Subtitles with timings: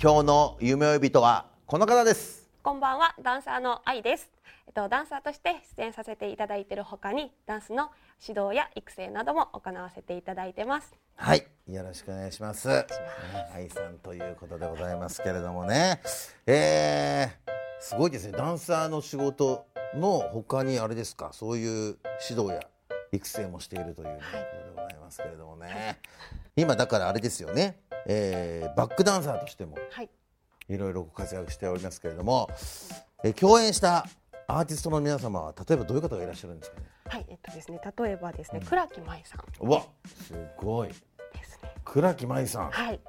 [0.00, 2.48] 今日の夢追い人はこの方です。
[2.62, 4.30] こんばんは、ダンサーの愛です。
[4.68, 7.90] えっと、ダンサーとして出演させていただいているほかに、ダンスの
[8.24, 10.94] 指導や育成なども行わせていただいてます。
[11.16, 12.68] はいよろしくお願いします。
[12.68, 12.86] ね
[13.52, 16.00] 愛さんということでございますけれどもね。
[16.46, 18.38] えー、すごいですね。
[18.38, 21.30] ダンサーの仕事の他にあれですか？
[21.32, 21.98] そういう
[22.30, 22.60] 指導や
[23.10, 25.98] 育成もしているということでございますけれどもね、
[26.54, 30.10] 今だからあれですよね、えー、バックダンサーとしてもはい。
[30.68, 32.48] いろいろご活躍しておりますけれども、
[33.22, 34.06] えー共演した
[34.46, 36.86] アーティストの皆様は例えばどういう方がいらっしゃるんですかね？
[37.06, 40.94] はい、えっとですね、例えばですね、倉木舞さんうわすごいで
[41.44, 41.70] すね。
[41.84, 43.00] 倉木舞さんはい。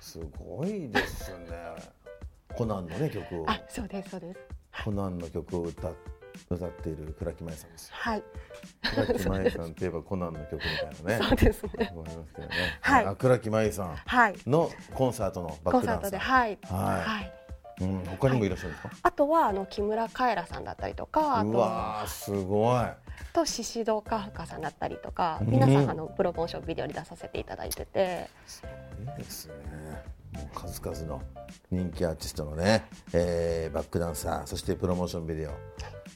[0.00, 1.46] すごいですね
[2.54, 4.40] コナンのね曲をあ、そうです、そうです。
[4.84, 5.90] コナンの曲を歌
[6.48, 8.22] 歌っている倉木舞さんですよはい。
[8.94, 10.66] 倉木舞さんといえばコナンの曲みた
[11.14, 11.90] いなねそうですね。
[11.92, 14.34] 思いますけどね、はいあ倉木舞さんはい。
[14.46, 16.58] のコンサートのバッコンサートで、クダンサーはい。
[16.62, 17.32] はいはい。
[17.80, 21.58] うん、他にもいらっしゃるんですか、あとは、あの木村カエラさんだったりとか、あうと。
[21.58, 22.84] わーすごい
[23.32, 28.28] と宍戸カフカさんだったりとか、うん皆さんあのプロモーションビデオに出させていただいてて、
[29.00, 29.54] いいですね。
[30.32, 31.22] もう数々の
[31.70, 35.50] 人気アーティストのね、えーバックダンサー、そしてプロモーションビデオ、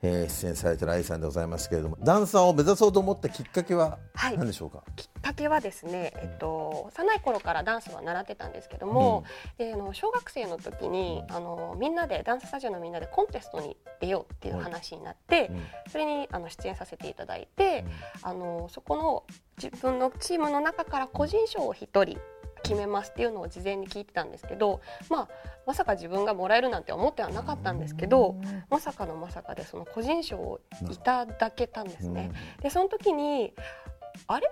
[0.00, 4.38] えー出演されてる愛さんでございますけれども、ダンサーを目指そうと思ったきっかけははい。
[4.38, 4.84] 何でしょうか？
[4.94, 9.24] きっかけはですね、えっと、幼い頃からダンスは習ってたんですけども、
[9.56, 15.62] であの小学生の時にあのみんなでダンススタジオのみんなでコンテストに出ようっていう話になって、うん。
[15.90, 17.84] それにあの出演させていただいて、
[18.22, 19.24] あのそこの
[19.60, 22.18] 自分のチームの中から個人賞を1人
[22.62, 25.28] 決めますっていうのを事前に聞いてたんですけど、まあ、
[25.66, 28.36] まさか自分がもらえるなんて思ってはなかったんですけど、
[28.70, 30.60] まさかのまさかでその個人賞を
[30.90, 32.30] いただけたんですね。
[32.62, 33.54] でその時に
[34.26, 34.50] あれ？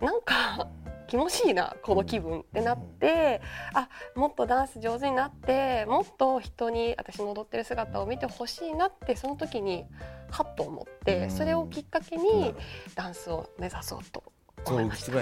[0.00, 0.68] なんか
[1.08, 3.40] 気持ちいいなこの気分ってなって、
[3.74, 9.86] あもっとダンス上手になってもっと人に私の踊ってる姿を見てほしいなってその時に
[10.30, 11.30] はっと思って、うん。
[11.30, 12.54] それをきっかけなに
[12.94, 14.22] ダンスを目指そうと
[14.64, 15.12] そ思いました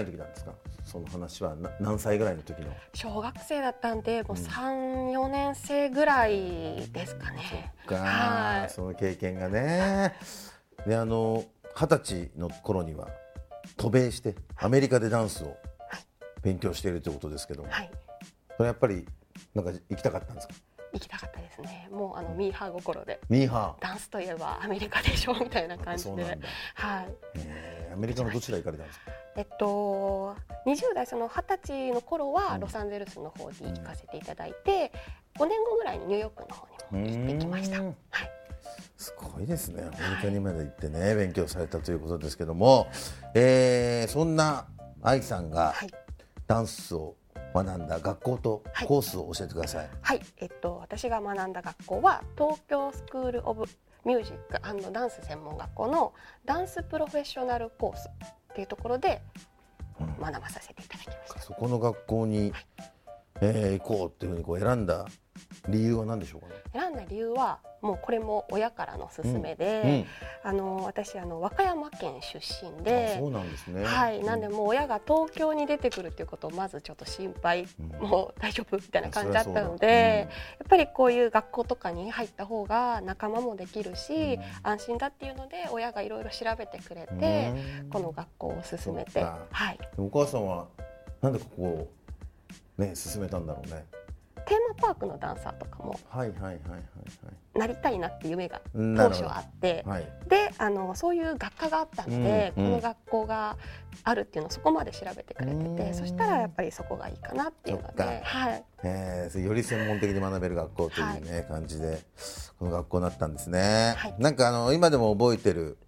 [0.86, 2.72] その話はな何歳ぐらいの時の？
[2.94, 7.74] 小学生だったんでもううん34年生ぐらいですかね。
[7.86, 10.14] か、はいその経験がね。
[10.86, 13.08] で、あの二十歳の頃には
[13.76, 15.56] 渡米してアメリカでダンスを
[16.42, 17.90] 勉強しているということですけども、はい
[18.56, 19.04] それやっぱり
[19.54, 20.54] なんか行きたかったんですか？
[20.94, 23.82] 行きたかったですねもうあのミーハー心でミーハー。
[23.82, 26.22] ダンスといえばアメリカでしょみたいな感じで。
[26.74, 29.10] はいえーアメリカのどちら行かれたんですか？
[29.36, 30.34] えっと
[30.66, 32.60] 20代その20歳の頃はうん。
[32.60, 34.92] ロサンゼルスの方に行かせていただいて、
[35.38, 36.66] 5年後ぐらいにニューヨークの方
[36.96, 37.82] にも行ってきました。
[37.82, 37.94] はい。
[38.96, 39.82] すごいですね。
[39.82, 42.88] アメリカにまで行ってね、勉強されたということですけども、
[43.34, 44.66] えーそんな
[45.02, 45.90] 愛さんがはい。
[46.46, 47.16] ダンスを
[47.54, 48.88] 学んだ学校とはい。
[48.88, 49.90] コースを教えてください。
[50.00, 53.64] はい、えっと私が学んだ学校は東京スクールオブ
[54.04, 56.14] ミュージックダンス専門学校の
[56.44, 58.08] ダンスプロフェッショナルコース
[58.56, 59.20] っていうところで
[60.00, 61.40] うん学ばさせていただきました。
[61.40, 62.54] そこの学校に、
[63.42, 65.04] えー行こうっていうふうにこう選んだ
[65.68, 66.54] 理由は何でしょうかね？
[66.72, 70.06] 選んだ理由はもうこれも親からの勧めで、
[70.42, 73.84] あの私あの和歌山県出身でそうなんですね。
[73.84, 78.08] はい、なんでうもう親が東京に出てくるっていうことをまずちょっと心配、うん。
[78.08, 78.76] もう大丈夫？
[78.76, 80.28] みたいな感じだったのでだ、やっ
[80.68, 84.42] ぱりこういう学校とかに入った方が仲間もできるし、うん。
[84.62, 87.52] 安心だっていうので親がいろいろ調べてくれうんて、
[87.82, 89.22] うんこの学校を勧めて。
[89.22, 89.78] はい。
[89.98, 90.66] お母さんは
[91.20, 91.88] なんでここを
[92.78, 93.84] ね進めたんだろうね？
[94.46, 96.60] テーマパークのダンサーとかもはいはいはいはい
[97.58, 99.82] なりたいなっていう夢が当初あって。
[99.86, 100.08] はい。
[100.28, 102.70] であのそういう学科があったので、うんうん。
[102.70, 103.56] この学校が
[104.04, 105.76] あるっていうのをそこまで調べてくれてうん。
[105.76, 111.98] てそしたらやっぱりそこがいいかなっていうので、はい、えー、より専門的に学べる学校というね、感じで
[112.58, 114.14] この学校になったんですね、はい。
[114.18, 115.78] なんかあの今でも覚えてる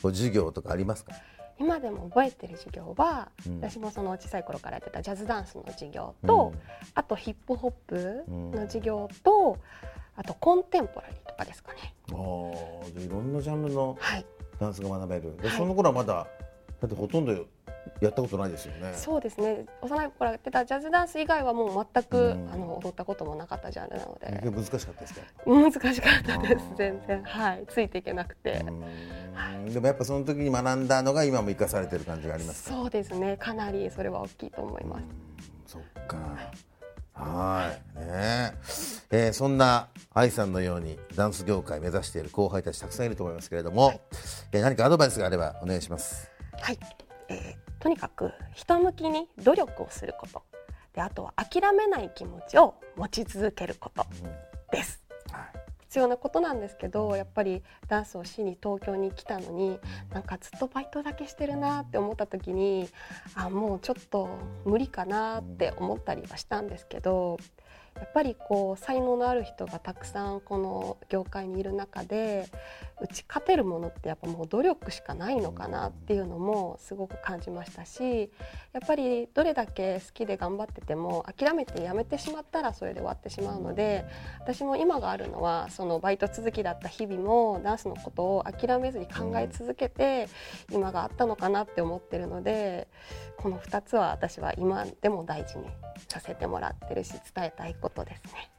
[0.00, 1.12] 授業とかありますか？
[1.62, 3.60] 今でも覚えてる授業は、うん。
[3.60, 6.52] 私もその小さい頃からやってたジャズダンスの授業と、
[6.94, 9.58] あとヒップホップの授業と、
[10.16, 11.94] あとコンテンポラリーとかですかね。
[12.10, 12.18] うん、あ
[12.82, 14.26] あじゃあいろんなジャンルのはい、
[14.58, 15.36] ダンスが学べる。
[15.36, 15.56] で、はい。
[15.56, 16.26] その頃はまだ
[16.80, 17.32] だってほとんど
[18.00, 18.92] やったことないですよね。
[18.94, 19.66] そうですね。
[19.80, 22.50] 幼い頃やってたジャズダンス以外はもう全く、うん。
[22.52, 24.50] あの踊ったこともなかったジャンルなので。
[24.50, 25.20] 難しかったですか？
[25.46, 26.64] 難しかったです。
[26.76, 27.22] 全然。
[27.22, 27.64] はい。
[27.68, 28.70] ついていけなくて、う
[29.68, 29.72] ん。
[29.72, 32.74] でもやっぱその時に学んだのが今も生かされてる感じがありますか？
[32.74, 33.36] そうですね。
[33.36, 35.04] かなりそれは大きいと思います、
[35.66, 36.16] そっか。
[37.14, 37.98] はい。
[38.00, 38.54] ね。
[39.10, 44.00] えーそんな愛さんのようにダンス業界目指している後輩たちたくさんいると思いますけれども、
[44.52, 46.30] えー何かアドバイスがあればお願いします。
[46.60, 46.78] はい、
[47.28, 50.44] えーとにかく人向きに努力をすること。
[50.94, 54.06] であとは諦めない気持ちを持ち続けること
[54.70, 55.02] です、
[55.80, 59.80] 必要なことなんですけどやっぱりダンスをしに東京に来たのに
[60.12, 62.88] なんかずっとバイトだけしてるなって思った時に
[63.34, 64.28] あもうちょっと
[64.64, 67.38] 無理かなって思ったりはしたんですけど
[67.96, 72.48] やっぱりこう才能のある人がたくさんこの業界にいる中で
[73.00, 78.30] 打ち勝てるものってやっぱもう努力しかないのかなっていうのもすごく感じましたし
[78.72, 84.04] やっぱりどれだけ好きで頑張ってても諦めてやめてしまったらそれで終わってしまうので
[84.40, 90.28] 私も今があるのはそのバイト続きだった日々もダンスのことを諦めずに考え続けて
[90.70, 92.88] 今があったのかなって思ってるので
[93.36, 95.66] この2つは私は今でも大事に
[96.08, 98.50] させてもらってるし伝えたいことですね。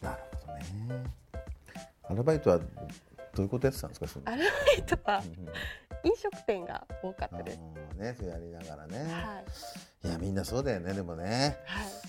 [0.00, 1.04] なるほどね。
[2.08, 2.64] アルバイトはど
[3.38, 4.48] ういうことやってたんですかアルバ
[4.78, 5.22] イトは
[6.02, 7.58] 飲食店が多かったです。
[7.58, 9.42] ねやりながらね、は
[10.04, 11.58] い、い、やみんなそうだよねでもね。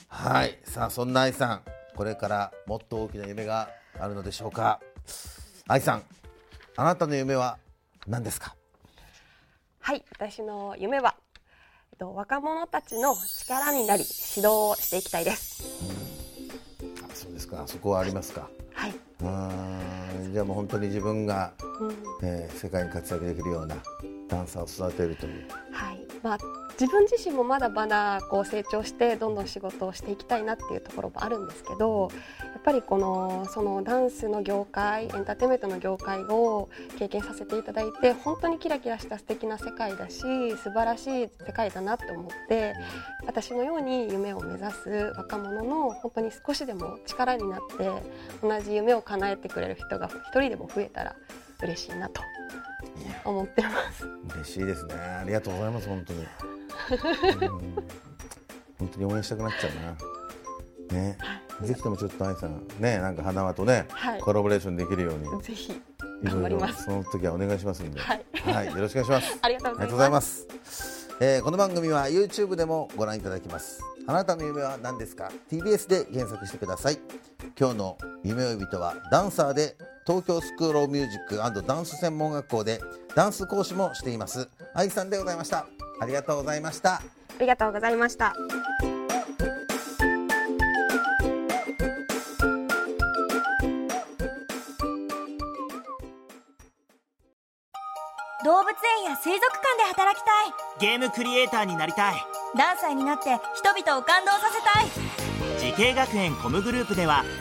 [0.08, 0.40] はい。
[0.40, 0.60] はい。
[0.64, 1.64] さあそんな愛さん
[1.96, 3.70] これからもっと大きな夢が
[4.00, 4.80] あるのでしょうか？
[5.68, 6.04] 愛さん
[6.78, 7.58] あなたの夢は
[8.08, 8.56] 何ですか？
[9.80, 11.16] はい、私の夢は、
[11.92, 13.16] えっと、若者たちの
[13.52, 15.64] 力になり指導をしていきたいです。
[17.04, 17.64] あそうですか。
[17.68, 18.48] そこはありますか。
[18.74, 18.94] はい、
[20.32, 21.52] じゃあもう本当に自分が、
[21.82, 23.76] うん、えー世界に活躍できるような
[24.30, 25.34] ダンサーを育てるという。
[25.50, 25.71] はい、
[26.24, 26.38] まあ
[26.80, 32.10] 自分自身もまだまだこう成長してどんどん仕事をしていきたいなっていうところもあるんですけど
[32.42, 40.22] やっぱりこのそのダンスの業界エンターテインメントの業界を経験させていただいて本当にキラキラした素敵な世界だし
[40.58, 42.74] 素晴らしい世界だなって思って
[43.26, 47.90] 私のように夢を目指す若者の本当に少しでも力になって
[48.42, 51.16] 同じ夢を叶えてくれる人が一人でも増えたら
[51.62, 52.22] 嬉しいなと
[53.26, 54.06] 思ってます。
[54.36, 57.76] 嬉しいですねありがとうございます本当にうん
[58.80, 61.18] 本当に応援したくなっちゃうなね
[61.62, 65.82] ぜひともちょっと愛さんねなんか花輪とね、はいコラボレーションできるようにぜひい
[66.24, 66.84] 頑ろいろ張ります。
[66.86, 70.22] その時はお願いしますんではいはい、よろしくお願いします ありがとうごございま。
[70.22, 70.48] す。
[71.20, 73.82] えーこの番組は YouTube でもご覧いただきます。
[74.08, 77.00] あなたの夢は何ですか ?TBS で検索してください。
[77.62, 79.78] 今日の夢追い人はダンサーで
[80.08, 82.82] 東京スクールミュージックダンス専門学校で
[83.14, 85.68] ダンス講師もしています愛さんでございました。
[86.02, 86.96] ありがとうございました。
[86.96, 87.02] あ
[87.40, 88.34] りがとうございました。
[98.44, 102.16] 動物園や水族館で働きたいゲームクリエイターになりたい
[102.58, 105.12] ダンサーになって人々を感動させたい
[105.60, 107.24] 滋慶学園 COMグループでは